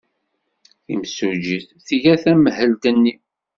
[0.83, 3.13] Timsujjit tga tamhelt-nni.